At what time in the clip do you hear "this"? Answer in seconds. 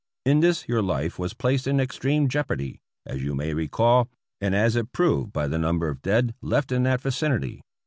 0.39-0.67